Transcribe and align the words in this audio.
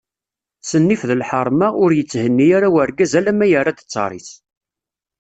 S 0.69 0.71
nnif 0.81 1.01
d 1.09 1.11
lḥerma, 1.21 1.67
ur 1.83 1.89
yetthenni 1.93 2.47
ara 2.57 2.67
urgaz 2.81 3.13
alamma 3.19 3.45
yerra-d 3.51 3.79
ttar-is. 3.81 4.29